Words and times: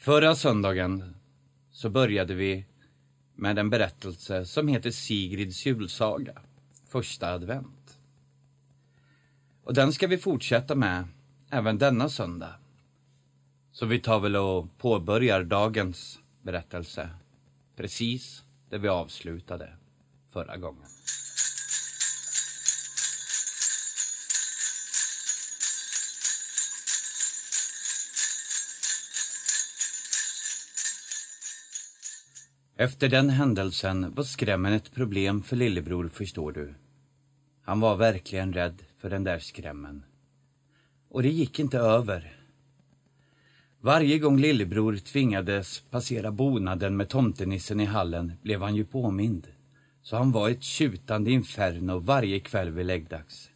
Förra 0.00 0.34
söndagen 0.34 1.14
så 1.70 1.90
började 1.90 2.34
vi 2.34 2.64
med 3.34 3.58
en 3.58 3.70
berättelse 3.70 4.46
som 4.46 4.68
heter 4.68 4.90
Sigrids 4.90 5.66
julsaga, 5.66 6.42
första 6.86 7.32
advent. 7.32 7.98
Och 9.64 9.74
den 9.74 9.92
ska 9.92 10.06
vi 10.06 10.18
fortsätta 10.18 10.74
med 10.74 11.04
även 11.50 11.78
denna 11.78 12.08
söndag. 12.08 12.54
Så 13.72 13.86
vi 13.86 14.00
tar 14.00 14.20
väl 14.20 14.36
och 14.36 14.78
påbörjar 14.78 15.42
dagens 15.42 16.18
berättelse 16.42 17.10
precis 17.76 18.44
där 18.70 18.78
vi 18.78 18.88
avslutade 18.88 19.72
förra 20.28 20.56
gången. 20.56 20.86
Efter 32.80 33.08
den 33.08 33.30
händelsen 33.30 34.14
var 34.14 34.24
skrämmen 34.24 34.72
ett 34.72 34.92
problem 34.92 35.42
för 35.42 35.56
lillebror, 35.56 36.08
förstår 36.08 36.52
du. 36.52 36.74
Han 37.62 37.80
var 37.80 37.96
verkligen 37.96 38.52
rädd 38.52 38.82
för 38.96 39.10
den 39.10 39.24
där 39.24 39.38
skrämmen. 39.38 40.04
Och 41.08 41.22
det 41.22 41.28
gick 41.28 41.58
inte 41.58 41.78
över. 41.78 42.36
Varje 43.80 44.18
gång 44.18 44.38
lillebror 44.38 44.96
tvingades 44.96 45.80
passera 45.80 46.30
bonaden 46.30 46.96
med 46.96 47.08
tomtenissen 47.08 47.80
i 47.80 47.84
hallen 47.84 48.32
blev 48.42 48.62
han 48.62 48.76
ju 48.76 48.84
påmind. 48.84 49.48
Så 50.02 50.16
han 50.16 50.32
var 50.32 50.50
ett 50.50 50.62
tjutande 50.62 51.30
inferno 51.30 51.98
varje 51.98 52.40
kväll 52.40 52.70
vid 52.70 52.86
läggdags. 52.86 53.50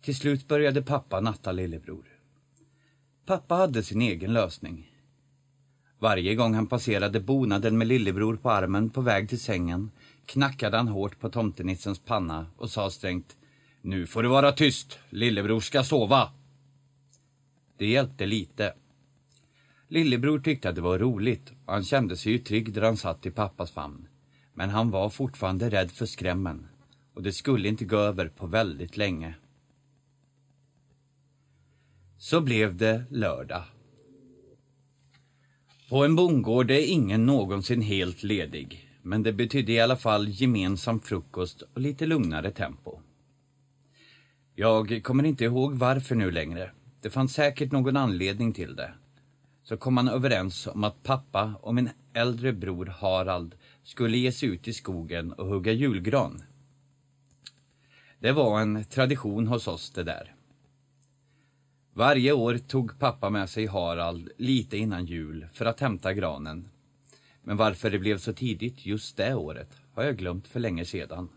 Till 0.00 0.16
slut 0.16 0.48
började 0.48 0.82
pappa 0.82 1.20
natta 1.20 1.52
lillebror. 1.52 2.04
Pappa 3.26 3.54
hade 3.54 3.82
sin 3.82 4.02
egen 4.02 4.32
lösning. 4.32 4.97
Varje 6.00 6.34
gång 6.34 6.54
han 6.54 6.66
passerade 6.66 7.20
bonaden 7.20 7.78
med 7.78 7.86
lillebror 7.86 8.36
på 8.36 8.50
armen 8.50 8.90
på 8.90 9.00
väg 9.00 9.28
till 9.28 9.40
sängen 9.40 9.90
knackade 10.26 10.76
han 10.76 10.88
hårt 10.88 11.20
på 11.20 11.28
tomtenissens 11.28 11.98
panna 11.98 12.46
och 12.56 12.70
sa 12.70 12.90
strängt 12.90 13.36
Nu 13.82 14.06
får 14.06 14.22
du 14.22 14.28
vara 14.28 14.52
tyst, 14.52 14.98
lillebror 15.10 15.60
ska 15.60 15.84
sova. 15.84 16.32
Det 17.76 17.86
hjälpte 17.86 18.26
lite. 18.26 18.74
Lillebror 19.88 20.38
tyckte 20.38 20.68
att 20.68 20.74
det 20.74 20.80
var 20.80 20.98
roligt 20.98 21.52
och 21.66 21.72
han 21.72 21.84
kände 21.84 22.16
sig 22.16 22.32
ju 22.32 22.38
trygg 22.38 22.72
där 22.72 22.82
han 22.82 22.96
satt 22.96 23.26
i 23.26 23.30
pappas 23.30 23.70
famn. 23.70 24.08
Men 24.54 24.70
han 24.70 24.90
var 24.90 25.10
fortfarande 25.10 25.70
rädd 25.70 25.90
för 25.90 26.06
skrämmen 26.06 26.66
och 27.14 27.22
det 27.22 27.32
skulle 27.32 27.68
inte 27.68 27.84
gå 27.84 27.96
över 27.96 28.28
på 28.28 28.46
väldigt 28.46 28.96
länge. 28.96 29.34
Så 32.18 32.40
blev 32.40 32.76
det 32.76 33.04
lördag 33.10 33.62
på 35.88 36.04
en 36.04 36.16
bondgård 36.16 36.70
är 36.70 36.92
ingen 36.92 37.26
någonsin 37.26 37.82
helt 37.82 38.22
ledig, 38.22 38.90
men 39.02 39.22
det 39.22 39.32
betydde 39.32 39.72
i 39.72 39.80
alla 39.80 39.96
fall 39.96 40.28
gemensam 40.28 41.00
frukost 41.00 41.62
och 41.62 41.80
lite 41.80 42.06
lugnare 42.06 42.50
tempo. 42.50 43.00
Jag 44.54 45.02
kommer 45.02 45.24
inte 45.24 45.44
ihåg 45.44 45.74
varför 45.74 46.14
nu 46.14 46.30
längre. 46.30 46.70
Det 47.02 47.10
fanns 47.10 47.32
säkert 47.32 47.72
någon 47.72 47.96
anledning 47.96 48.52
till 48.52 48.76
det. 48.76 48.92
Så 49.62 49.76
kom 49.76 49.94
man 49.94 50.08
överens 50.08 50.66
om 50.66 50.84
att 50.84 51.02
pappa 51.02 51.54
och 51.60 51.74
min 51.74 51.90
äldre 52.14 52.52
bror 52.52 52.86
Harald 52.86 53.54
skulle 53.84 54.18
ge 54.18 54.32
sig 54.32 54.48
ut 54.48 54.68
i 54.68 54.72
skogen 54.72 55.32
och 55.32 55.46
hugga 55.46 55.72
julgran. 55.72 56.42
Det 58.18 58.32
var 58.32 58.60
en 58.60 58.84
tradition 58.84 59.46
hos 59.46 59.68
oss 59.68 59.90
det 59.90 60.04
där. 60.04 60.34
Varje 61.98 62.32
år 62.32 62.58
tog 62.58 62.98
pappa 62.98 63.30
med 63.30 63.50
sig 63.50 63.66
Harald 63.66 64.28
lite 64.36 64.76
innan 64.76 65.06
jul 65.06 65.46
för 65.52 65.64
att 65.64 65.80
hämta 65.80 66.12
granen. 66.12 66.68
Men 67.42 67.56
varför 67.56 67.90
det 67.90 67.98
blev 67.98 68.18
så 68.18 68.32
tidigt 68.32 68.86
just 68.86 69.16
det 69.16 69.34
året 69.34 69.68
har 69.94 70.02
jag 70.02 70.16
glömt 70.16 70.48
för 70.48 70.60
länge 70.60 70.84
sedan. 70.84 71.28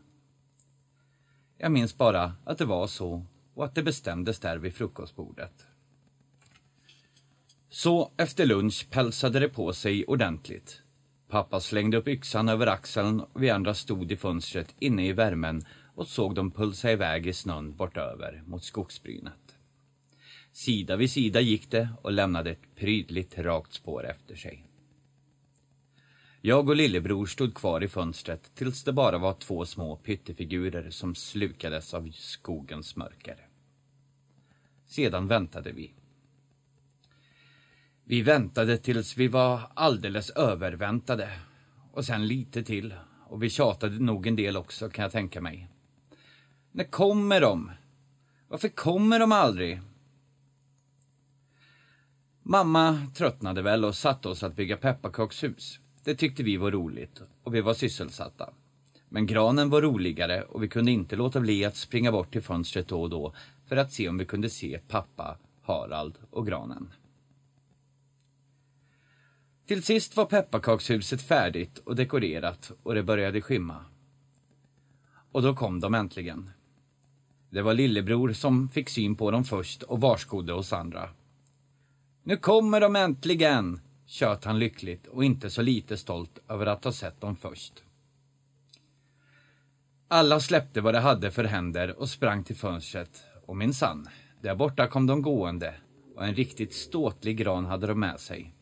Jag 1.58 1.72
minns 1.72 1.98
bara 1.98 2.33
att 2.45 2.58
det 2.58 2.66
var 2.66 2.88
så 2.88 3.26
och 3.54 3.66
att 3.66 3.76
det 3.76 3.83
bestämdes 3.83 4.39
där 4.39 4.58
vid 4.58 4.73
frukostbordet. 4.73 5.66
Så 7.70 8.11
efter 8.17 8.45
lunch 8.45 8.88
pälsade 8.89 9.39
det 9.39 9.49
på 9.49 9.73
sig 9.73 10.05
ordentligt. 10.05 10.82
Pappa 11.28 11.60
slängde 11.60 11.98
upp 11.98 12.08
yxan 12.08 12.49
över 12.49 12.67
axeln 12.67 13.22
och 13.22 13.43
vi 13.43 13.49
andra 13.49 13.73
stod 13.73 14.11
i 14.11 14.17
fönstret 14.17 14.76
inne 14.80 15.08
i 15.08 15.14
värmen 15.14 15.61
och 15.95 16.08
såg 16.08 16.36
dem 16.36 16.52
pulsa 16.52 16.92
iväg 16.92 17.28
i 17.28 17.33
snön 17.33 17.76
bortöver 17.76 18.43
mot 18.45 18.64
skogsbrynet. 18.64 19.41
Sida 20.52 20.95
vid 20.95 21.12
sida 21.12 21.42
gick 21.42 21.72
det 21.72 21.89
och 22.02 22.12
lämnade 22.12 22.52
ett 22.52 22.76
prydligt 22.76 23.38
rakt 23.38 23.73
spår 23.73 24.06
efter 24.06 24.36
sig. 24.36 24.66
Jag 26.42 26.70
och 26.70 26.76
lillebror 26.76 27.26
stod 27.26 27.54
kvar 27.54 27.84
i 27.84 27.88
fönstret 27.88 28.56
tills 28.56 28.84
det 28.84 28.94
bara 28.94 29.17
var 29.17 29.34
två 29.34 29.66
små 29.66 29.95
pyttefigurer 29.95 30.90
som 30.90 31.16
slukades 31.16 31.94
av 31.94 32.11
skogens 32.11 32.95
mörker. 32.95 33.48
Sedan 34.86 35.28
väntade 35.28 35.72
vi. 35.72 35.94
Vi 38.04 38.22
väntade 38.22 38.78
tills 38.78 39.17
vi 39.17 39.28
var 39.28 39.61
alldeles 39.73 40.30
överväntade. 40.30 41.40
Och 41.92 42.06
sen 42.06 42.28
lite 42.28 42.64
till. 42.64 42.94
Och 43.28 43.44
vi 43.44 43.50
tjatade 43.50 44.00
nog 44.00 44.28
en 44.28 44.36
del 44.36 44.58
också, 44.58 44.90
kan 44.90 45.04
jag 45.04 45.11
tänka 45.11 45.42
mig. 45.42 45.67
När 46.72 46.84
kommer 46.84 47.42
de? 47.42 47.72
Varför 48.48 48.70
kommer 48.70 49.20
de 49.20 49.32
aldrig? 49.32 49.82
Mamma 52.44 53.08
tröttnade 53.16 53.62
väl 53.62 53.86
och 53.86 53.96
satte 53.96 54.30
oss 54.30 54.44
att 54.44 54.56
bygga 54.56 54.78
pepparkakshus. 54.78 55.80
Det 56.04 56.16
tyckte 56.16 56.44
vi 56.44 56.58
var 56.58 56.72
roligt 56.72 57.22
och 57.44 57.56
vi 57.56 57.62
var 57.62 57.74
sysselsatta. 57.74 58.50
Men 59.10 59.26
granen 59.26 59.70
var 59.70 59.82
roligare 59.82 60.44
och 60.44 60.64
vi 60.64 60.68
kunde 60.68 60.92
inte 60.92 61.16
låta 61.16 61.40
bli 61.40 61.66
att 61.66 61.76
springa 61.76 62.12
bort 62.12 62.32
till 62.32 62.42
fönstret 62.42 62.88
då 62.88 63.02
och 63.02 63.10
då 63.10 63.34
för 63.66 63.78
att 63.78 63.94
se 63.94 64.10
om 64.10 64.18
vi 64.18 64.26
kunde 64.26 64.50
se 64.50 64.80
pappa, 64.88 65.38
Harald 65.62 66.18
och 66.30 66.48
granen. 66.48 66.94
Till 69.68 69.84
sist 69.84 70.18
var 70.18 70.26
pepparkakshuset 70.26 71.22
färdigt 71.22 71.78
och 71.78 71.96
dekorerat 71.96 72.72
och 72.84 72.96
det 72.96 73.04
började 73.04 73.42
skymma. 73.42 73.86
Och 75.32 75.42
då 75.42 75.56
kom 75.56 75.80
de 75.80 75.94
äntligen. 75.94 76.50
Det 77.50 77.62
var 77.62 77.73
lillebror 77.73 78.34
som 78.34 78.70
fick 78.70 78.90
syn 78.90 79.16
på 79.16 79.32
dem 79.32 79.44
först 79.44 79.84
och 79.84 80.02
varskodde 80.02 80.54
oss 80.54 80.73
andra. 80.73 81.10
Nu 82.23 82.37
kommer 82.37 82.82
de 82.82 82.95
äntligen, 82.95 83.82
tjöt 84.05 84.45
han 84.45 84.59
lyckligt 84.59 85.08
och 85.08 85.23
inte 85.23 85.49
så 85.49 85.61
lite 85.61 85.98
stolt 85.98 86.39
över 86.49 86.65
att 86.65 86.83
ha 86.83 86.92
sett 86.92 87.21
dem 87.21 87.36
först. 87.36 87.83
Alla 90.08 90.39
släppte 90.39 90.81
vad 90.81 90.93
de 90.93 90.99
hade 90.99 91.31
för 91.31 91.43
händer 91.43 91.99
och 91.99 92.10
sprang 92.10 92.43
till 92.43 92.55
fönstret 92.55 93.23
och 93.45 93.58
minsann, 93.58 94.08
där 94.42 94.55
borta 94.55 94.87
kom 94.87 95.08
de 95.08 95.21
gående 95.21 95.76
och 96.15 96.26
en 96.26 96.36
riktigt 96.36 96.73
ståtlig 96.73 97.37
gran 97.37 97.65
hade 97.65 97.87
de 97.87 97.99
med 97.99 98.20
sig. 98.20 98.54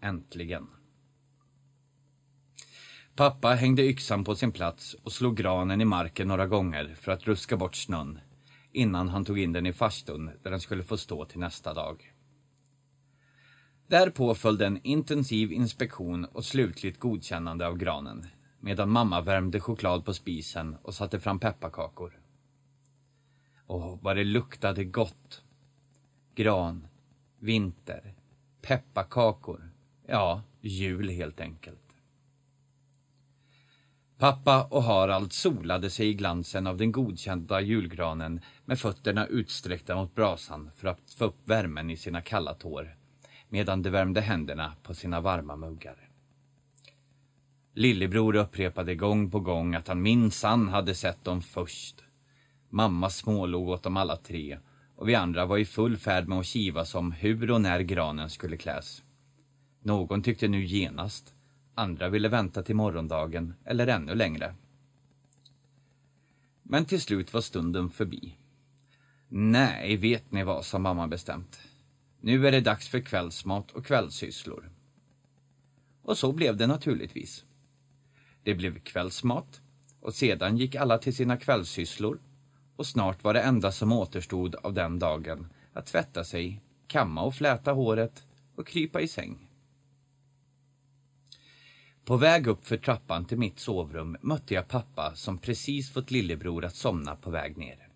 Äntligen. 0.00 0.66
Pappa 3.16 3.48
hängde 3.48 3.82
yxan 3.82 4.24
på 4.24 4.34
sin 4.34 4.52
plats 4.52 4.94
och 4.94 5.12
slog 5.12 5.36
granen 5.36 5.80
i 5.80 5.84
marken 5.84 6.28
några 6.28 6.46
gånger 6.46 6.94
för 7.00 7.12
att 7.12 7.26
ruska 7.26 7.56
bort 7.56 7.76
snön 7.76 8.20
innan 8.72 9.08
han 9.08 9.24
tog 9.24 9.38
in 9.38 9.52
den 9.52 9.66
i 9.66 9.72
farstun 9.72 10.30
där 10.42 10.50
den 10.50 10.60
skulle 10.60 10.82
få 10.82 10.96
stå 10.96 11.24
till 11.24 11.40
nästa 11.40 11.74
dag. 11.74 12.11
Därpå 13.92 14.34
följde 14.34 14.66
en 14.66 14.80
intensiv 14.82 15.52
inspektion 15.52 16.24
och 16.24 16.44
slutligt 16.44 17.00
godkännande 17.00 17.66
av 17.66 17.76
granen 17.76 18.26
medan 18.60 18.90
mamma 18.90 19.20
värmde 19.20 19.60
choklad 19.60 20.04
på 20.04 20.14
spisen 20.14 20.76
och 20.82 20.94
satte 20.94 21.20
fram 21.20 21.38
pepparkakor. 21.38 22.20
Åh, 23.66 23.98
vad 24.02 24.16
det 24.16 24.24
luktade 24.24 24.84
gott! 24.84 25.42
Gran, 26.34 26.86
vinter, 27.38 28.14
pepparkakor. 28.62 29.70
Ja, 30.06 30.42
jul 30.60 31.08
helt 31.08 31.40
enkelt. 31.40 31.96
Pappa 34.18 34.64
och 34.64 34.82
Harald 34.82 35.32
solade 35.32 35.90
sig 35.90 36.08
i 36.08 36.14
glansen 36.14 36.66
av 36.66 36.76
den 36.76 36.92
godkända 36.92 37.60
julgranen 37.60 38.40
med 38.64 38.78
fötterna 38.78 39.26
utsträckta 39.26 39.96
mot 39.96 40.14
brasan 40.14 40.70
för 40.76 40.88
att 40.88 41.10
få 41.18 41.24
upp 41.24 41.48
värmen 41.48 41.90
i 41.90 41.96
sina 41.96 42.20
kalla 42.20 42.54
tår 42.54 43.01
medan 43.52 43.82
de 43.82 43.90
värmde 43.90 44.20
händerna 44.20 44.72
på 44.82 44.94
sina 44.94 45.20
varma 45.20 45.56
muggar. 45.56 46.08
Lillebror 47.74 48.36
upprepade 48.36 48.94
gång 48.94 49.30
på 49.30 49.40
gång 49.40 49.74
att 49.74 49.88
han 49.88 50.02
minsann 50.02 50.68
hade 50.68 50.94
sett 50.94 51.24
dem 51.24 51.42
först. 51.42 52.04
Mamma 52.68 53.10
smålog 53.10 53.68
åt 53.68 53.82
dem 53.82 53.96
alla 53.96 54.16
tre 54.16 54.58
och 54.96 55.08
vi 55.08 55.14
andra 55.14 55.46
var 55.46 55.58
i 55.58 55.64
full 55.64 55.96
färd 55.96 56.28
med 56.28 56.38
att 56.38 56.46
kivas 56.46 56.94
om 56.94 57.12
hur 57.12 57.50
och 57.50 57.60
när 57.60 57.80
granen 57.80 58.30
skulle 58.30 58.56
kläs. 58.56 59.02
Någon 59.82 60.22
tyckte 60.22 60.48
nu 60.48 60.64
genast, 60.64 61.34
andra 61.74 62.08
ville 62.08 62.28
vänta 62.28 62.62
till 62.62 62.76
morgondagen 62.76 63.54
eller 63.64 63.86
ännu 63.86 64.14
längre. 64.14 64.54
Men 66.62 66.84
till 66.84 67.00
slut 67.00 67.32
var 67.32 67.40
stunden 67.40 67.90
förbi. 67.90 68.36
Nej, 69.28 69.96
vet 69.96 70.32
ni 70.32 70.44
vad, 70.44 70.64
sa 70.64 70.78
mamma 70.78 71.08
bestämt. 71.08 71.60
Nu 72.24 72.46
är 72.46 72.52
det 72.52 72.60
dags 72.60 72.88
för 72.88 73.00
kvällsmat 73.00 73.70
och 73.70 73.86
kvällssysslor. 73.86 74.70
Och 76.02 76.18
så 76.18 76.32
blev 76.32 76.56
det 76.56 76.66
naturligtvis. 76.66 77.44
Det 78.42 78.54
blev 78.54 78.78
kvällsmat 78.78 79.60
och 80.00 80.14
sedan 80.14 80.56
gick 80.56 80.74
alla 80.74 80.98
till 80.98 81.16
sina 81.16 81.36
kvällssysslor 81.36 82.20
och 82.76 82.86
snart 82.86 83.24
var 83.24 83.34
det 83.34 83.40
enda 83.40 83.72
som 83.72 83.92
återstod 83.92 84.54
av 84.54 84.72
den 84.72 84.98
dagen 84.98 85.46
att 85.72 85.86
tvätta 85.86 86.24
sig, 86.24 86.60
kamma 86.86 87.22
och 87.22 87.34
fläta 87.34 87.72
håret 87.72 88.26
och 88.54 88.66
krypa 88.66 89.00
i 89.00 89.08
säng. 89.08 89.48
På 92.04 92.16
väg 92.16 92.46
upp 92.46 92.66
för 92.66 92.76
trappan 92.76 93.24
till 93.24 93.38
mitt 93.38 93.58
sovrum 93.58 94.16
mötte 94.20 94.54
jag 94.54 94.68
pappa 94.68 95.14
som 95.14 95.38
precis 95.38 95.92
fått 95.92 96.10
lillebror 96.10 96.64
att 96.64 96.76
somna 96.76 97.16
på 97.16 97.30
väg 97.30 97.56
ner. 97.56 97.91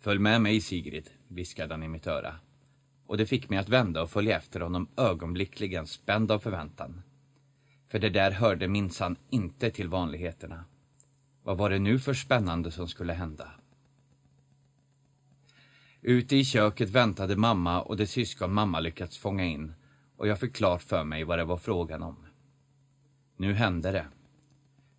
Följ 0.00 0.18
med 0.18 0.42
mig 0.42 0.60
Sigrid, 0.60 1.10
viskade 1.28 1.74
han 1.74 1.82
i 1.82 1.88
mitt 1.88 2.06
öra. 2.06 2.34
Och 3.06 3.16
det 3.16 3.26
fick 3.26 3.48
mig 3.48 3.58
att 3.58 3.68
vända 3.68 4.02
och 4.02 4.10
följa 4.10 4.36
efter 4.36 4.60
honom 4.60 4.88
ögonblickligen 4.96 5.86
spänd 5.86 6.30
av 6.30 6.38
förväntan. 6.38 7.02
För 7.88 7.98
det 7.98 8.10
där 8.10 8.30
hörde 8.30 8.68
minsann 8.68 9.16
inte 9.30 9.70
till 9.70 9.88
vanligheterna. 9.88 10.64
Vad 11.42 11.56
var 11.56 11.70
det 11.70 11.78
nu 11.78 11.98
för 11.98 12.14
spännande 12.14 12.70
som 12.70 12.88
skulle 12.88 13.12
hända? 13.12 13.50
Ute 16.02 16.36
i 16.36 16.44
köket 16.44 16.90
väntade 16.90 17.36
mamma 17.36 17.82
och 17.82 17.96
det 17.96 18.06
syskon 18.06 18.52
mamma 18.52 18.80
lyckats 18.80 19.18
fånga 19.18 19.44
in 19.44 19.74
och 20.16 20.28
jag 20.28 20.40
fick 20.40 20.56
klart 20.56 20.82
för 20.82 21.04
mig 21.04 21.24
vad 21.24 21.38
det 21.38 21.44
var 21.44 21.56
frågan 21.56 22.02
om. 22.02 22.26
Nu 23.36 23.52
hände 23.52 23.92
det. 23.92 24.06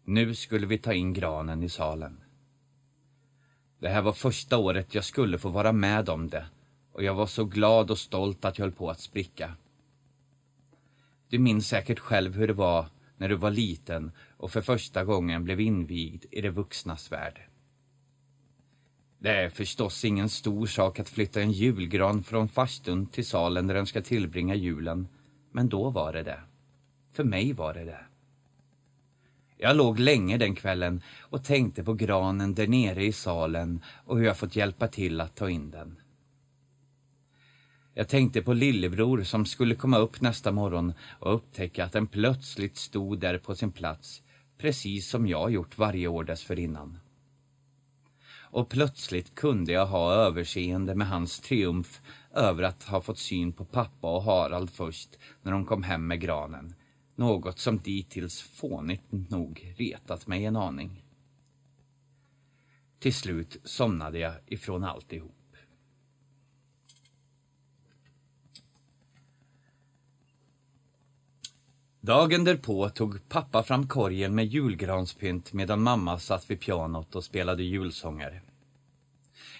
Nu 0.03 0.35
skulle 0.35 0.67
vi 0.67 0.77
ta 0.77 0.93
in 0.93 1.13
granen 1.13 1.63
i 1.63 1.69
salen. 1.69 2.19
Det 3.81 3.89
här 3.89 4.01
var 4.01 4.13
första 4.13 4.57
året 4.57 4.95
jag 4.95 5.05
skulle 5.05 5.37
få 5.37 5.49
vara 5.49 5.71
med 5.71 6.09
om 6.09 6.29
det 6.29 6.45
och 6.91 7.03
jag 7.03 7.13
var 7.13 7.25
så 7.25 7.45
glad 7.45 7.91
och 7.91 7.97
stolt 7.97 8.45
att 8.45 8.57
jag 8.57 8.65
höll 8.65 8.75
på 8.75 8.89
att 8.89 8.99
spricka. 8.99 9.55
Du 11.29 11.39
minns 11.39 11.67
säkert 11.67 11.99
själv 11.99 12.35
hur 12.35 12.47
det 12.47 12.53
var 12.53 12.85
när 13.17 13.29
du 13.29 13.35
var 13.35 13.51
liten 13.51 14.11
och 14.37 14.51
för 14.51 14.61
första 14.61 15.05
gången 15.05 15.43
blev 15.43 15.59
invigd 15.59 16.25
i 16.31 16.41
det 16.41 16.49
vuxnas 16.49 17.11
värld. 17.11 17.41
Det 19.19 19.29
är 19.29 19.49
förstås 19.49 20.05
ingen 20.05 20.29
stor 20.29 20.65
sak 20.65 20.99
att 20.99 21.09
flytta 21.09 21.41
en 21.41 21.51
julgran 21.51 22.23
från 22.23 22.47
farstun 22.47 23.05
till 23.05 23.25
salen 23.25 23.67
där 23.67 23.75
den 23.75 23.85
ska 23.85 24.01
tillbringa 24.01 24.55
julen, 24.55 25.07
men 25.51 25.69
då 25.69 25.89
var 25.89 26.13
det 26.13 26.23
det. 26.23 26.41
För 27.11 27.23
mig 27.23 27.53
var 27.53 27.73
det 27.73 27.85
det. 27.85 28.05
Jag 29.63 29.77
låg 29.77 29.99
länge 29.99 30.37
den 30.37 30.55
kvällen 30.55 31.01
och 31.19 31.43
tänkte 31.43 31.83
på 31.83 31.93
granen 31.93 32.55
där 32.55 32.67
nere 32.67 33.05
i 33.05 33.11
salen 33.11 33.83
och 34.05 34.17
hur 34.17 34.25
jag 34.25 34.37
fått 34.37 34.55
hjälpa 34.55 34.87
till 34.87 35.21
att 35.21 35.35
ta 35.35 35.49
in 35.49 35.71
den. 35.71 35.99
Jag 37.93 38.07
tänkte 38.07 38.41
på 38.41 38.53
lillebror 38.53 39.23
som 39.23 39.45
skulle 39.45 39.75
komma 39.75 39.97
upp 39.97 40.21
nästa 40.21 40.51
morgon 40.51 40.93
och 41.19 41.35
upptäcka 41.35 41.85
att 41.85 41.91
den 41.91 42.07
plötsligt 42.07 42.77
stod 42.77 43.19
där 43.19 43.37
på 43.37 43.55
sin 43.55 43.71
plats, 43.71 44.21
precis 44.57 45.09
som 45.09 45.27
jag 45.27 45.51
gjort 45.51 45.77
varje 45.77 46.07
år 46.07 46.23
dessförinnan. 46.23 46.99
Och 48.33 48.69
plötsligt 48.69 49.35
kunde 49.35 49.71
jag 49.71 49.85
ha 49.85 50.13
överseende 50.13 50.95
med 50.95 51.07
hans 51.07 51.39
triumf 51.39 52.01
över 52.33 52.63
att 52.63 52.83
ha 52.83 53.01
fått 53.01 53.19
syn 53.19 53.53
på 53.53 53.65
pappa 53.65 54.15
och 54.15 54.23
Harald 54.23 54.69
först 54.69 55.09
när 55.41 55.51
de 55.51 55.65
kom 55.65 55.83
hem 55.83 56.07
med 56.07 56.21
granen. 56.21 56.75
Något 57.21 57.59
som 57.59 57.77
dittills 57.77 58.41
fånigt 58.41 59.03
nog 59.11 59.73
retat 59.77 60.27
mig 60.27 60.45
en 60.45 60.55
aning. 60.55 61.03
Till 62.99 63.13
slut 63.13 63.57
somnade 63.63 64.19
jag 64.19 64.33
ifrån 64.45 64.83
alltihop. 64.83 65.55
Dagen 71.99 72.43
därpå 72.43 72.89
tog 72.89 73.29
pappa 73.29 73.63
fram 73.63 73.87
korgen 73.87 74.35
med 74.35 74.45
julgranspynt 74.45 75.53
medan 75.53 75.81
mamma 75.81 76.19
satt 76.19 76.49
vid 76.49 76.59
pianot 76.59 77.15
och 77.15 77.23
spelade 77.23 77.63
julsånger. 77.63 78.41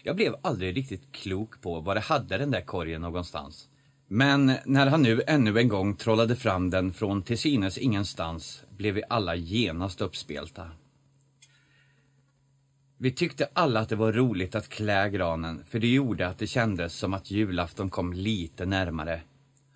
Jag 0.04 0.16
blev 0.16 0.36
aldrig 0.42 0.78
riktigt 0.78 1.12
klok 1.12 1.62
på 1.62 1.80
var 1.80 1.96
det 1.96 2.02
hade 2.02 2.38
den 2.38 2.52
där 2.52 2.62
korgen 2.62 3.02
någonstans. 3.02 3.71
Men 4.14 4.54
när 4.66 4.88
han 4.88 5.02
nu 5.02 5.22
ännu 5.28 5.60
en 5.60 5.68
gång 5.68 5.96
trollade 5.96 6.36
fram 6.36 6.70
den 6.70 6.94
från 6.94 7.22
till 7.22 7.38
synes 7.38 7.78
ingenstans 7.78 8.64
blev 8.78 8.94
vi 8.94 9.04
alla 9.10 9.36
genast 9.36 10.02
uppspelta. 10.02 10.72
Vi 12.98 13.12
tyckte 13.12 13.50
alla 13.54 13.80
att 13.80 13.90
det 13.90 13.96
var 13.96 14.14
roligt 14.14 14.56
att 14.56 14.70
klä 14.70 15.10
granen 15.10 15.64
för 15.64 15.80
det 15.80 15.88
gjorde 15.88 16.28
att 16.28 16.38
det 16.38 16.48
kändes 16.48 16.94
som 16.94 17.14
att 17.14 17.32
julafton 17.32 17.90
kom 17.90 18.14
lite 18.14 18.66
närmare 18.66 19.22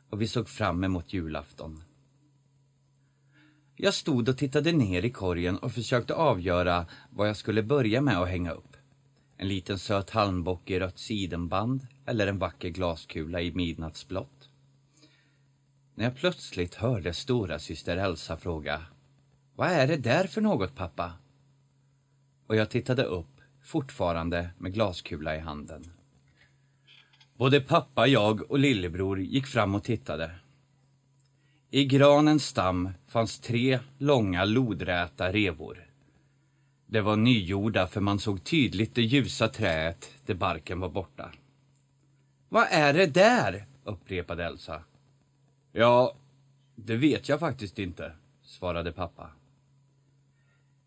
och 0.10 0.22
vi 0.22 0.28
såg 0.28 0.50
fram 0.50 0.84
emot 0.84 1.14
julafton. 1.14 1.84
Jag 3.76 3.94
stod 3.94 4.30
och 4.30 4.38
tittade 4.38 4.72
ner 4.72 5.06
i 5.06 5.10
korgen 5.10 5.58
och 5.58 5.72
försökte 5.72 6.14
avgöra 6.14 6.86
vad 7.10 7.30
jag 7.30 7.38
skulle 7.38 7.64
börja 7.64 8.02
med 8.02 8.18
att 8.18 8.30
hänga 8.30 8.52
upp. 8.52 8.75
En 9.38 9.48
liten 9.48 9.80
söt 9.80 10.10
halmbock 10.10 10.70
i 10.70 10.80
rött 10.80 11.00
sidenband 11.00 11.88
eller 12.06 12.28
en 12.28 12.38
vacker 12.38 12.70
glaskula 12.70 13.42
i 13.42 13.52
midnattsblått. 13.52 14.50
När 15.96 16.06
jag 16.06 16.16
plötsligt 16.16 16.76
hörde 16.76 17.14
stora 17.14 17.60
syster 17.60 17.98
Elsa 17.98 18.38
fråga 18.38 18.82
Vad 19.56 19.70
är 19.70 19.88
det 19.88 19.98
där 19.98 20.28
för 20.28 20.42
något 20.42 20.76
pappa? 20.76 21.14
Och 22.48 22.56
jag 22.56 22.70
tittade 22.70 23.04
upp, 23.04 23.42
fortfarande 23.64 24.50
med 24.58 24.74
glaskula 24.74 25.36
i 25.36 25.40
handen. 25.40 25.92
Både 27.38 27.62
pappa, 27.62 28.08
jag 28.08 28.52
och 28.52 28.60
lillebror 28.60 29.20
gick 29.20 29.48
fram 29.48 29.76
och 29.76 29.84
tittade. 29.84 30.32
I 31.70 31.86
granens 31.86 32.46
stam 32.46 32.90
fanns 33.08 33.40
tre 33.40 33.80
långa 33.98 34.46
lodräta 34.46 35.32
revor. 35.32 35.95
Det 36.88 37.02
var 37.02 37.16
nygjorda 37.16 37.88
för 37.88 38.02
man 38.02 38.20
såg 38.20 38.44
tydligt 38.44 38.96
det 38.96 39.02
ljusa 39.02 39.48
träet 39.48 40.12
där 40.26 40.34
barken 40.34 40.80
var 40.80 40.90
borta. 40.90 41.32
Vad 42.50 42.68
är 42.70 42.94
det 42.94 43.08
där? 43.08 43.66
upprepade 43.84 44.46
Elsa. 44.46 44.84
Ja, 45.72 46.16
det 46.76 46.96
vet 46.96 47.30
jag 47.30 47.40
faktiskt 47.40 47.80
inte, 47.80 48.12
svarade 48.44 48.92
pappa. 48.92 49.30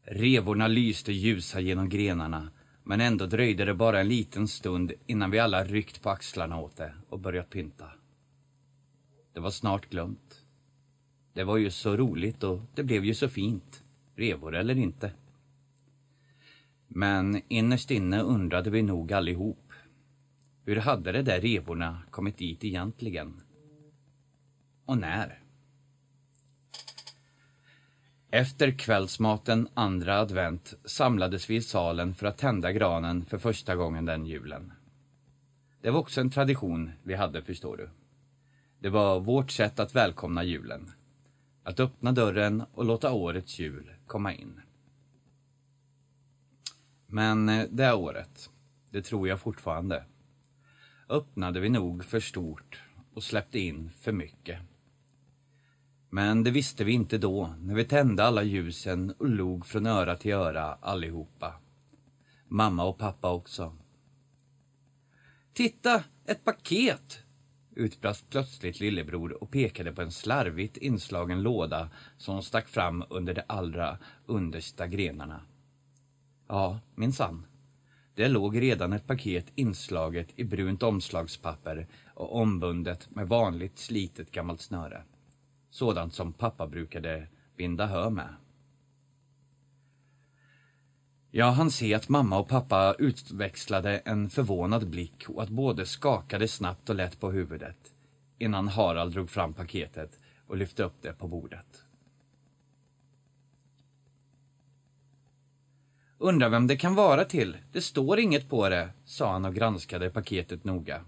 Revorna 0.02 0.68
lyste 0.68 1.12
ljusa 1.12 1.60
genom 1.60 1.88
grenarna, 1.88 2.50
men 2.82 3.00
ändå 3.00 3.26
dröjde 3.26 3.64
det 3.64 3.74
bara 3.74 4.00
en 4.00 4.08
liten 4.08 4.48
stund 4.48 4.92
innan 5.06 5.30
vi 5.30 5.38
alla 5.38 5.64
ryckt 5.64 6.02
på 6.02 6.10
axlarna 6.10 6.60
åt 6.60 6.76
det 6.76 6.94
och 7.08 7.18
börjat 7.18 7.50
pynta. 7.50 7.90
Det 9.32 9.40
var 9.40 9.50
snart 9.50 9.90
glömt. 9.90 10.44
Det 11.32 11.44
var 11.44 11.56
ju 11.56 11.70
så 11.70 11.96
roligt 11.96 12.42
och 12.42 12.60
det 12.74 12.82
blev 12.82 13.04
ju 13.04 13.14
så 13.14 13.28
fint, 13.28 13.82
revor 14.16 14.54
eller 14.54 14.78
inte. 14.78 15.12
Men 16.88 17.42
innerst 17.48 17.90
inne 17.90 18.22
undrade 18.22 18.70
vi 18.70 18.82
nog 18.82 19.12
allihop. 19.12 19.72
Hur 20.64 20.76
hade 20.76 21.12
de 21.12 21.22
där 21.22 21.40
revorna 21.40 22.02
kommit 22.10 22.38
dit 22.38 22.64
egentligen? 22.64 23.40
Och 24.84 24.98
när? 24.98 25.42
Efter 28.30 28.70
kvällsmaten 28.70 29.68
andra 29.74 30.18
advent 30.18 30.74
samlades 30.84 31.50
vi 31.50 31.56
i 31.56 31.62
salen 31.62 32.14
för 32.14 32.26
att 32.26 32.38
tända 32.38 32.72
granen 32.72 33.24
för 33.24 33.38
första 33.38 33.76
gången 33.76 34.04
den 34.04 34.26
julen. 34.26 34.72
Det 35.82 35.90
var 35.90 36.00
också 36.00 36.20
en 36.20 36.30
tradition 36.30 36.92
vi 37.02 37.14
hade, 37.14 37.42
förstår 37.42 37.76
du. 37.76 37.90
Det 38.80 38.88
var 38.88 39.20
vårt 39.20 39.50
sätt 39.50 39.80
att 39.80 39.94
välkomna 39.94 40.44
julen. 40.44 40.92
Att 41.62 41.80
öppna 41.80 42.12
dörren 42.12 42.62
och 42.72 42.84
låta 42.84 43.12
årets 43.12 43.58
jul 43.58 43.90
komma 44.06 44.34
in. 44.34 44.60
Men 47.10 47.48
eh, 47.48 47.66
det 47.70 47.92
året, 47.92 48.50
det 48.90 49.02
tror 49.02 49.28
jag 49.28 49.40
fortfarande, 49.40 50.04
öppnade 51.08 51.60
vi 51.60 51.68
nog 51.68 52.04
för 52.04 52.20
stort 52.20 52.82
och 53.14 53.22
släppte 53.22 53.58
in 53.58 53.90
för 53.90 54.12
mycket. 54.12 54.60
Men 56.10 56.44
det 56.44 56.50
visste 56.50 56.84
vi 56.84 56.92
inte 56.92 57.18
då, 57.18 57.54
när 57.58 57.74
vi 57.74 57.84
tände 57.84 58.24
alla 58.24 58.42
ljusen 58.42 59.14
och 59.18 59.28
log 59.28 59.66
från 59.66 59.86
öra 59.86 60.16
till 60.16 60.32
öra 60.32 60.74
allihopa. 60.74 61.54
Mamma 62.48 62.84
och 62.84 62.98
pappa 62.98 63.32
också. 63.32 63.76
Titta, 65.52 66.04
ett 66.24 66.44
paket! 66.44 67.22
utbrast 67.78 68.30
plötsligt 68.30 68.80
lillebror 68.80 69.42
och 69.42 69.50
pekade 69.50 69.92
på 69.92 70.02
en 70.02 70.12
slarvigt 70.12 70.76
inslagen 70.76 71.42
låda 71.42 71.90
som 72.16 72.42
stack 72.42 72.68
fram 72.68 73.04
under 73.10 73.34
de 73.34 73.42
allra 73.46 73.98
understa 74.26 74.86
grenarna. 74.86 75.40
Ja, 76.48 76.80
minsann. 76.94 77.46
Det 78.14 78.28
låg 78.28 78.60
redan 78.60 78.92
ett 78.92 79.06
paket 79.06 79.46
inslaget 79.54 80.28
i 80.36 80.44
brunt 80.44 80.82
omslagspapper 80.82 81.86
och 82.14 82.36
ombundet 82.36 83.10
med 83.10 83.28
vanligt 83.28 83.78
slitet 83.78 84.30
gammalt 84.30 84.60
snöre. 84.60 85.02
Sådant 85.70 86.14
som 86.14 86.32
pappa 86.32 86.66
brukade 86.66 87.26
binda 87.56 87.86
hö 87.86 88.10
med. 88.10 88.34
Jag 91.30 91.52
hann 91.52 91.70
se 91.70 91.94
att 91.94 92.08
mamma 92.08 92.38
och 92.38 92.48
pappa 92.48 92.94
utväxlade 92.98 93.98
en 93.98 94.30
förvånad 94.30 94.90
blick 94.90 95.24
och 95.28 95.42
att 95.42 95.48
båda 95.48 95.84
skakade 95.84 96.48
snabbt 96.48 96.88
och 96.88 96.96
lätt 96.96 97.20
på 97.20 97.30
huvudet 97.30 97.94
innan 98.38 98.68
Harald 98.68 99.12
drog 99.12 99.30
fram 99.30 99.54
paketet 99.54 100.18
och 100.46 100.56
lyfte 100.56 100.82
upp 100.82 101.02
det 101.02 101.12
på 101.12 101.28
bordet. 101.28 101.84
Undrar 106.20 106.48
vem 106.48 106.66
det 106.66 106.76
kan 106.76 106.94
vara 106.94 107.24
till. 107.24 107.56
Det 107.72 107.80
står 107.80 108.18
inget 108.18 108.48
på 108.48 108.68
det, 108.68 108.90
sa 109.04 109.32
han 109.32 109.44
och 109.44 109.54
granskade 109.54 110.10
paketet 110.10 110.64
noga. 110.64 111.04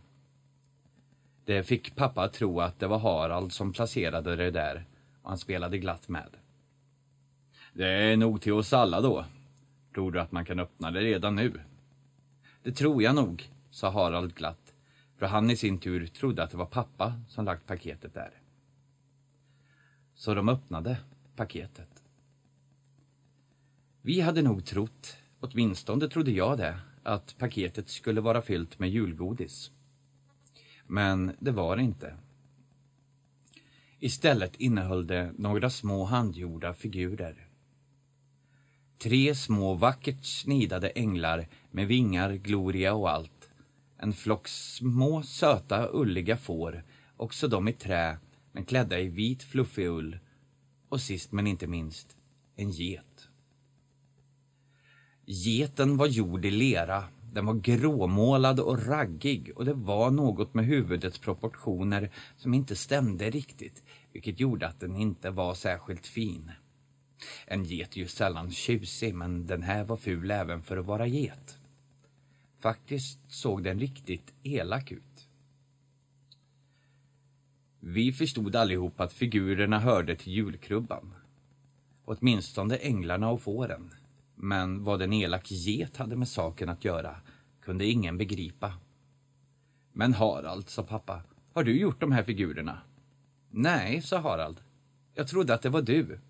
Det 1.45 1.63
fick 1.63 1.97
pappa 1.97 2.29
tro 2.29 2.61
att 2.61 2.79
det 2.79 2.87
var 2.87 2.99
Harald 2.99 3.53
som 3.53 3.73
placerade 3.73 4.37
det 4.37 4.51
där 4.51 4.85
och 5.23 5.29
han 5.29 5.39
spelade 5.39 5.79
glatt 5.79 6.09
med. 6.09 6.37
Det 7.73 7.87
är 7.87 8.17
nog 8.17 8.41
till 8.41 8.53
oss 8.53 8.73
alla 8.73 9.01
då. 9.01 9.25
Tror 9.95 10.13
du 10.13 10.21
att 10.21 10.33
man 10.33 10.45
kan 10.45 10.61
öppna 10.61 10.91
det 10.91 11.01
redan 11.01 11.35
nu? 11.35 11.61
Det 12.63 12.73
tror 12.73 13.03
jag 13.03 13.15
nog, 13.15 13.51
sa 13.71 13.91
Harald 13.91 14.35
glatt, 14.35 14.75
för 15.17 15.27
han 15.27 15.51
i 15.51 15.57
sin 15.57 15.79
tur 15.79 16.07
trodde 16.07 16.43
att 16.43 16.51
det 16.51 16.57
var 16.57 16.67
pappa 16.67 17.15
som 17.29 17.45
lagt 17.45 17.67
paketet 17.67 18.15
där. 18.15 18.31
Så 20.15 20.35
de 20.35 20.49
öppnade 20.49 20.97
paketet. 21.37 22.00
Vi 24.03 24.21
hade 24.21 24.43
nog 24.43 24.65
trott, 24.65 25.17
åtminstone 25.41 26.09
trodde 26.09 26.31
jag 26.31 26.59
det, 26.59 26.81
att 27.03 27.39
paketet 27.39 27.89
skulle 27.89 28.21
vara 28.21 28.43
fyllt 28.43 28.79
med 28.79 28.91
julgodis. 28.91 29.71
Men 30.87 31.37
det 31.41 31.51
var 31.51 31.77
det 31.77 31.83
inte. 31.83 32.15
Istället 33.99 34.57
innehöll 34.57 35.07
det 35.07 35.33
några 35.39 35.71
små 35.71 36.05
handgjorda 36.05 36.73
figurer. 36.73 37.49
Tre 38.99 39.35
små 39.35 39.75
vackert 39.75 40.25
snidade 40.25 40.89
änglar 40.89 41.49
med 41.71 41.87
vingar, 41.87 42.33
gloria 42.33 42.95
och 42.95 43.11
allt. 43.11 43.51
En 43.97 44.13
flock 44.13 44.49
små 44.49 45.23
söta 45.23 45.89
ulliga 45.93 46.37
får, 46.37 46.85
också 47.17 47.49
de 47.49 47.69
i 47.69 47.73
trä 47.73 48.19
men 48.53 48.65
klädda 48.65 49.01
i 49.01 49.09
vit 49.09 49.43
fluffig 49.43 49.87
ull. 49.87 50.19
Och 50.89 51.01
sist 51.01 51.33
men 51.33 51.47
inte 51.47 51.67
minst, 51.67 52.17
en 52.57 52.71
get. 52.71 53.30
Geten 55.33 55.97
var 55.97 56.07
gjord 56.07 56.45
i 56.45 56.51
lera. 56.51 57.05
Den 57.33 57.47
var 57.47 57.55
gråmålad 57.55 58.61
och 58.61 58.87
raggig 58.87 59.53
och 59.57 59.65
det 59.65 59.73
var 59.73 60.11
något 60.11 60.55
med 60.55 60.65
huvudets 60.65 61.19
proportioner 61.19 62.11
som 62.37 62.55
inte 62.55 62.77
stämde 62.77 63.31
riktigt, 63.31 63.83
vilket 64.13 64.41
gjorde 64.41 64.67
att 64.67 64.81
den 64.81 64.97
inte 64.97 65.31
var 65.31 65.55
särskilt 65.55 66.07
fin. 66.07 66.51
En 67.47 67.65
get 67.65 67.97
är 67.97 68.01
ju 68.01 68.09
sällan 68.09 68.51
tjusig, 68.51 69.15
men 69.15 69.47
den 69.47 69.63
här 69.63 69.85
var 69.85 69.97
ful 69.97 70.31
även 70.31 70.63
för 70.63 70.77
att 70.77 70.87
vara 70.87 71.07
get. 71.07 71.59
Faktiskt 72.59 73.19
såg 73.29 73.65
den 73.65 73.81
riktigt 73.81 74.33
elak 74.43 74.93
ut. 74.93 75.29
Vi 77.81 78.13
förstod 78.13 78.57
allihop 78.57 79.01
att 79.01 79.13
figurerna 79.13 79.79
hörde 79.79 80.17
till 80.17 80.33
julkrubban. 80.33 81.15
Åtminstone 82.05 82.77
änglarna 82.77 83.31
och 83.31 83.43
fåren. 83.43 83.91
Men 84.43 84.85
vad 84.85 85.03
en 85.03 85.13
elak 85.13 85.51
get 85.51 85.97
hade 85.97 86.17
med 86.17 86.29
saken 86.29 86.69
att 86.69 86.85
göra 86.85 87.17
kunde 87.61 87.87
ingen 87.87 88.19
begripa. 88.19 88.75
Men 89.93 90.15
Harald, 90.15 90.69
sa 90.69 90.83
pappa, 90.83 91.23
har 91.53 91.65
du 91.65 91.81
gjort 91.81 92.01
de 92.01 92.13
här 92.13 92.23
figurerna? 92.23 92.79
Nej, 93.51 94.03
sa 94.03 94.19
Harald. 94.19 94.61
Jag 95.15 95.29
trodde 95.29 95.55
att 95.55 95.63
det 95.63 95.69
var 95.69 95.83
du. 95.83 96.21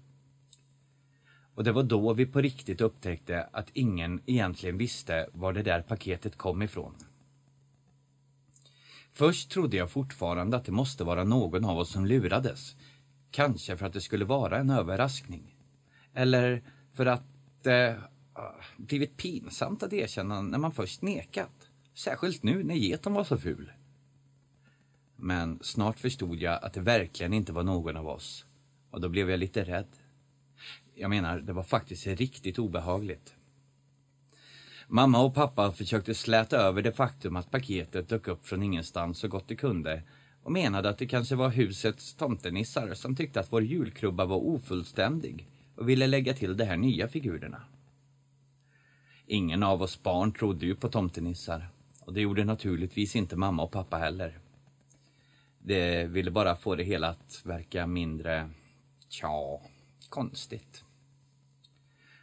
Och 1.55 1.65
det 1.65 1.73
var 1.73 1.83
då 1.83 2.13
vi 2.13 2.27
på 2.27 2.41
riktigt 2.41 2.81
upptäckte 2.81 3.49
att 3.53 3.71
ingen 3.73 4.21
egentligen 4.27 4.79
visste 4.79 5.29
var 5.33 5.53
det 5.53 5.63
där 5.63 5.83
paketet 5.83 6.37
kom 6.37 6.63
ifrån. 6.63 6.95
Först 9.13 9.51
trodde 9.51 9.77
jag 9.77 9.91
fortfarande 9.91 10.57
att 10.57 10.65
det 10.65 10.73
måste 10.73 11.05
vara 11.05 11.25
någon 11.25 11.65
av 11.65 11.79
oss 11.79 11.93
som 11.93 12.07
lurades. 12.07 12.77
Kanske 13.31 13.77
för 13.77 13.87
att 13.87 13.93
det 13.93 14.01
skulle 14.01 14.25
vara 14.25 14.59
en 14.59 14.71
överraskning. 14.71 15.57
Eller 16.15 16.63
för 16.93 17.07
att 17.07 17.23
det 17.63 17.89
eh, 17.89 17.97
ah, 18.33 18.55
blivit 18.77 19.17
pinsamt 19.17 19.83
att 19.83 19.93
erkänna 19.93 20.43
när 20.43 20.59
man 20.59 20.73
först 20.73 21.03
nekat. 21.03 21.71
Särskilt 21.95 22.43
nu 22.43 22.65
när 22.65 22.75
geten 22.75 23.13
var 23.13 23.25
så 23.25 23.39
ful. 23.39 23.73
Men 25.17 25.59
snart 25.63 25.99
förstod 25.99 26.39
jag 26.39 26.65
att 26.65 26.73
det 26.73 26.81
verkligen 26.81 27.33
inte 27.33 27.53
var 27.53 27.63
någon 27.63 27.97
av 27.97 28.09
oss. 28.09 28.47
Och 28.91 29.01
då 29.01 29.09
blev 29.09 29.31
jag 29.31 29.41
lite 29.41 29.65
rädd. 29.65 29.97
Jag 30.95 31.11
menar, 31.11 31.41
det 31.41 31.53
var 31.53 31.63
faktiskt 31.63 32.07
riktigt 32.07 32.59
obehagligt. 32.59 33.35
Mamma 34.89 35.21
och 35.23 35.35
pappa 35.35 35.73
försökte 35.73 36.15
släta 36.15 36.57
över 36.57 36.83
det 36.83 36.93
faktum 36.93 37.37
att 37.37 37.51
paketet 37.51 38.09
dök 38.09 38.29
upp 38.29 38.47
från 38.47 38.63
ingenstans 38.63 39.19
så 39.19 39.29
gott 39.29 39.49
det 39.49 39.57
kunde 39.57 40.03
och 40.43 40.53
menade 40.53 40.89
att 40.89 40.99
det 40.99 41.07
kanske 41.07 41.35
var 41.35 41.49
husets 41.49 42.15
tomtenissar 42.15 42.95
som 42.95 43.17
tyckte 43.17 43.41
att 43.41 43.53
vår 43.53 43.63
julkrubba 43.63 44.25
var 44.25 44.37
ofullständig 44.37 45.49
och 45.81 45.89
ville 45.89 46.07
lägga 46.07 46.35
till 46.35 46.57
de 46.57 46.65
här 46.65 46.77
nya 46.77 47.09
figurerna. 47.09 47.63
Ingen 49.27 49.63
av 49.63 49.83
oss 49.83 50.03
barn 50.03 50.33
trodde 50.33 50.67
ju 50.67 50.75
på 50.75 50.89
tomtenissar 50.89 51.69
och 52.01 52.15
det 52.15 52.21
gjorde 52.21 52.45
naturligtvis 52.45 53.17
inte 53.17 53.37
mamma 53.37 53.63
och 53.63 53.71
pappa 53.71 53.97
heller. 53.97 54.39
Det 55.59 56.05
ville 56.05 56.31
bara 56.31 56.57
få 56.57 56.75
det 56.75 56.85
hela 56.85 57.09
att 57.09 57.43
verka 57.45 57.87
mindre, 57.87 58.51
tja, 59.09 59.61
konstigt. 60.09 60.85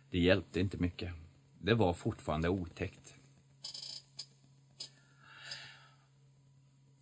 Det 0.10 0.20
hjälpte 0.20 0.60
inte 0.60 0.78
mycket. 0.78 1.14
Det 1.60 1.74
var 1.74 1.94
fortfarande 1.94 2.50
otäckt. 2.50 3.16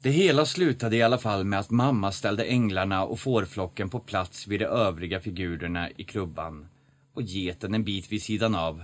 Det 0.05 0.11
hela 0.11 0.45
slutade 0.45 0.95
i 0.95 1.03
alla 1.03 1.17
fall 1.17 1.43
med 1.43 1.59
att 1.59 1.69
mamma 1.69 2.11
ställde 2.11 2.45
änglarna 2.45 3.03
och 3.05 3.19
fårflocken 3.19 3.89
på 3.89 3.99
plats 3.99 4.47
vid 4.47 4.59
de 4.59 4.65
övriga 4.65 5.19
figurerna 5.19 5.89
i 5.91 6.03
krubban 6.03 6.67
och 7.13 7.21
geten 7.21 7.73
en 7.73 7.83
bit 7.83 8.11
vid 8.11 8.21
sidan 8.21 8.55
av 8.55 8.83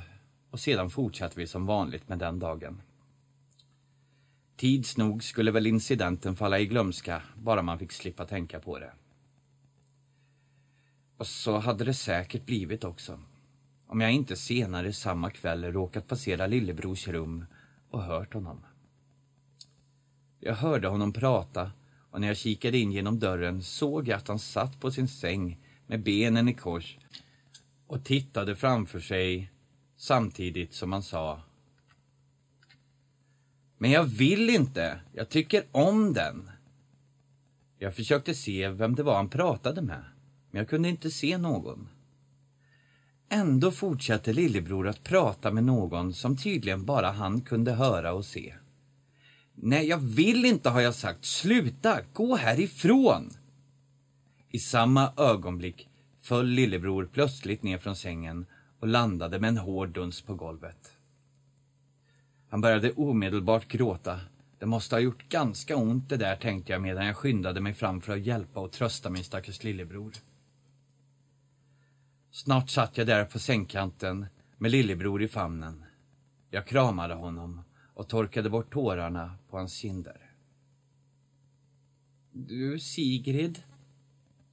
och 0.51 0.60
sedan 0.60 0.90
fortsatte 0.90 1.40
vi 1.40 1.48
som 1.48 1.66
vanligt 1.66 2.10
med 2.10 2.20
den 2.20 2.40
dagen. 2.40 2.82
Tids 4.56 4.98
nog 4.98 5.24
skulle 5.24 5.51
väl 5.51 5.68
incidenten 5.68 6.36
falla 6.36 6.60
i 6.60 6.66
glömska, 6.66 7.22
bara 7.36 7.62
man 7.62 7.80
fick 7.80 7.92
slippa 7.92 8.25
tänka 8.25 8.60
på 8.60 8.80
det. 8.80 8.92
Och 11.18 11.28
så 11.28 11.58
hade 11.58 11.84
det 11.84 11.94
säkert 11.94 12.46
blivit 12.46 12.84
också. 12.84 13.20
Om 13.88 14.01
jag 14.01 14.12
inte 14.12 14.36
senare 14.36 14.94
samma 14.94 15.30
kväll 15.30 15.63
råkat 15.63 16.08
passera 16.08 16.48
lillebrors 16.48 17.08
rum 17.08 17.46
och 17.90 18.04
hört 18.04 18.34
honom. 18.34 18.63
Jag 20.43 20.55
hörde 20.55 20.88
honom 20.88 21.13
prata 21.13 21.71
och 22.12 22.21
när 22.21 22.27
jag 22.27 22.38
kikade 22.38 22.77
in 22.77 22.91
genom 22.91 23.19
dörren 23.19 23.63
såg 23.63 24.07
jag 24.07 24.17
att 24.17 24.27
han 24.27 24.39
satt 24.39 24.79
på 24.79 24.91
sin 24.91 25.07
säng 25.07 25.60
med 25.88 26.03
benen 26.03 26.50
i 26.50 26.53
kors 26.53 26.98
och 27.88 28.03
tittade 28.03 28.55
framför 28.55 29.00
sig 29.00 29.51
samtidigt 29.98 30.74
som 30.74 30.91
han 30.91 31.03
sa 31.03 31.41
Men 33.77 33.91
jag 33.91 34.03
vill 34.03 34.50
inte. 34.50 35.00
Jag 35.13 35.29
tycker 35.29 35.63
om 35.71 36.13
den. 36.13 36.50
Jag 37.77 37.95
försökte 37.95 38.33
se 38.33 38.69
vem 38.69 38.95
det 38.95 39.03
var 39.03 39.15
han 39.15 39.29
pratade 39.29 39.81
med, 39.81 40.03
men 40.51 40.60
jag 40.60 40.69
kunde 40.69 40.89
inte 40.89 41.12
se 41.12 41.38
någon. 41.38 41.89
Ändå 43.29 43.71
fortsatte 43.71 44.33
lillebror 44.33 44.88
att 44.88 45.03
prata 45.03 45.51
med 45.51 45.63
någon 45.63 46.13
som 46.13 46.38
tydligen 46.38 46.86
bara 46.86 47.12
han 47.12 47.41
kunde 47.41 47.71
höra 47.71 48.13
och 48.13 48.25
se. 48.25 48.53
Nej, 49.63 49.88
jag 49.88 49.98
vill 49.98 50.46
inte 50.46 50.70
har 50.70 50.82
jag 50.82 50.96
sagt. 50.96 51.25
Sluta! 51.25 52.00
Gå 52.13 52.36
härifrån! 52.36 53.30
I 54.50 54.60
samma 54.60 55.13
ögonblick 55.18 55.89
föll 56.20 56.48
lillebror 56.48 57.10
plötsligt 57.13 57.63
ner 57.63 57.77
från 57.77 57.96
sängen 57.96 58.46
och 58.80 58.88
landade 58.88 59.39
med 59.39 59.48
en 59.48 59.58
hård 59.58 59.89
duns 59.89 60.22
på 60.22 60.36
golvet. 60.36 60.94
Han 62.50 62.62
började 62.62 62.91
omedelbart 62.91 63.68
gråta. 63.68 64.20
Det 64.60 64.65
måste 64.65 64.96
ha 64.96 65.00
gjort 65.00 65.30
ganska 65.30 65.75
ont 65.75 66.10
det 66.10 66.18
där, 66.18 66.36
tänkte 66.36 66.72
jag 66.72 66.82
medan 66.82 67.06
jag 67.06 67.18
skyndade 67.18 67.62
mig 67.62 67.74
fram 67.74 68.01
för 68.01 68.13
att 68.13 68.25
hjälpa 68.25 68.60
och 68.60 68.72
trösta 68.72 69.10
min 69.10 69.24
stackars 69.24 69.63
lillebror. 69.63 70.12
Snart 72.32 72.70
satt 72.70 72.98
jag 72.98 73.08
där 73.08 73.25
på 73.25 73.39
sängkanten 73.39 74.25
med 74.58 74.72
lillebror 74.72 75.22
i 75.22 75.27
famnen. 75.27 75.84
Jag 76.50 76.68
kramade 76.68 77.13
honom 77.13 77.62
och 77.93 78.10
torkade 78.10 78.50
bort 78.50 78.74
tårarna 78.74 79.38
på 79.50 79.57
hans 79.57 79.74
kinder. 79.74 80.31
Du, 82.31 82.79
Sigrid, 82.79 83.63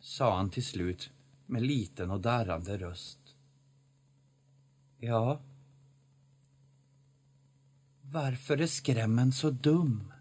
sa 0.01 0.37
han 0.37 0.51
till 0.51 0.65
slut 0.65 1.11
med 1.47 1.63
liten 1.63 2.11
och 2.11 2.21
darrande 2.21 2.79
röst. 2.79 3.37
Ja. 4.99 5.41
Varför 8.03 8.61
är 8.61 8.67
skrämmen 8.67 9.33
så 9.33 9.51
dum? 9.51 10.13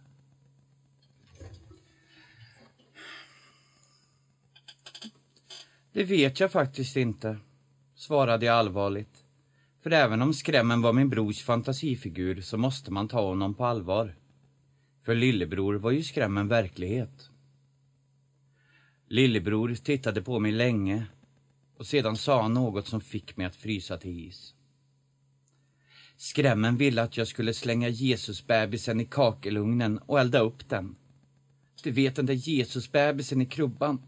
Det 5.91 6.03
vet 6.03 6.39
jag 6.39 6.51
faktiskt 6.51 6.95
inte, 6.95 7.37
svarade 7.95 8.45
jag 8.45 8.55
allvarligt. 8.55 9.16
För 9.87 9.91
även 9.91 10.21
om 10.21 10.33
skrämmen 10.33 10.81
var 10.81 10.93
min 10.93 11.09
brors 11.09 11.43
fantasifigur 11.43 12.41
så 12.41 12.57
måste 12.57 12.91
man 12.91 13.07
ta 13.07 13.27
honom 13.27 13.53
på 13.53 13.65
allvar. 13.65 14.15
För 15.05 15.15
lillebror 15.15 15.75
var 15.75 15.91
ju 15.91 16.03
skrämmen 16.03 16.47
verklighet. 16.47 17.29
Lillebror 19.09 19.75
tittade 19.75 20.21
på 20.21 20.39
mig 20.39 20.51
länge 20.51 21.05
och 21.77 21.87
sedan 21.87 22.17
sa 22.17 22.41
han 22.41 22.53
något 22.53 22.87
som 22.87 23.01
fick 23.01 23.37
mig 23.37 23.45
att 23.45 23.55
frysa 23.55 23.97
till 23.97 24.27
is. 24.27 24.53
Skrämmen 26.17 26.77
ville 26.77 27.01
att 27.01 27.17
jag 27.17 27.27
skulle 27.27 27.53
slänga 27.53 27.89
Jesusbebisen 27.89 28.99
i 28.99 29.05
kakelugnen 29.05 29.97
och 29.97 30.19
elda 30.19 30.39
upp 30.39 30.69
den. 30.69 30.95
Du 31.83 31.91
vet 31.91 32.15
den 32.15 32.25
där 32.25 32.49
Jesusbebisen 32.49 33.41
i 33.41 33.45
krubban. 33.45 34.01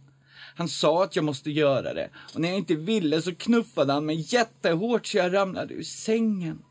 Han 0.55 0.69
sa 0.69 1.03
att 1.03 1.15
jag 1.15 1.25
måste 1.25 1.51
göra 1.51 1.93
det 1.93 2.09
och 2.33 2.39
när 2.39 2.49
jag 2.49 2.57
inte 2.57 2.75
ville 2.75 3.21
så 3.21 3.35
knuffade 3.35 3.93
han 3.93 4.05
mig 4.05 4.25
jättehårt 4.27 5.07
så 5.07 5.17
jag 5.17 5.33
ramlade 5.33 5.73
ur 5.73 5.83
sängen. 5.83 6.63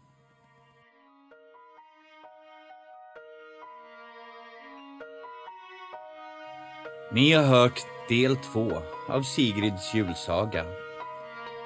Ni 7.13 7.33
har 7.33 7.45
hört 7.45 7.87
del 8.09 8.37
två 8.37 8.83
av 9.09 9.23
Sigrids 9.23 9.95
julsaga. 9.95 10.65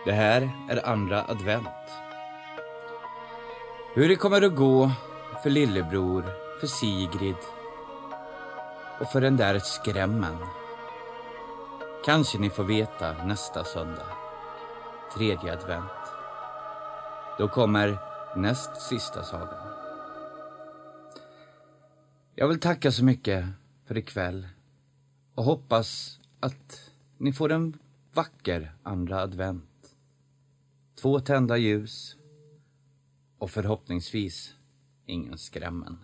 Det 0.04 0.12
här 0.12 0.50
är 0.70 0.88
andra 0.88 1.24
advent. 1.28 1.68
Hur 3.94 4.08
det 4.08 4.16
kommer 4.16 4.42
att 4.42 4.56
gå 4.56 4.90
för 5.42 5.50
lillebror, 5.50 6.24
för 6.60 6.66
Sigrid 6.66 7.36
och 9.00 9.12
för 9.12 9.20
den 9.20 9.36
där 9.36 9.58
skrämmen. 9.58 10.36
Kanske 12.04 12.38
ni 12.38 12.50
får 12.50 12.64
veta 12.64 13.24
nästa 13.24 13.64
söndag, 13.64 14.06
tredje 15.14 15.52
advent. 15.52 15.90
Då 17.38 17.48
kommer 17.48 17.98
näst 18.36 18.82
sista 18.82 19.22
sagan. 19.22 19.72
Jag 22.34 22.48
vill 22.48 22.60
tacka 22.60 22.92
så 22.92 23.04
mycket 23.04 23.46
för 23.84 23.98
ikväll 23.98 24.48
och 25.34 25.44
hoppas 25.44 26.20
att 26.40 26.90
ni 27.18 27.32
får 27.32 27.52
en 27.52 27.78
vacker 28.12 28.72
andra 28.82 29.20
advent. 29.20 29.96
Två 31.00 31.20
tända 31.20 31.56
ljus 31.56 32.16
och 33.38 33.50
förhoppningsvis 33.50 34.54
ingen 35.06 35.38
skrämmen. 35.38 35.98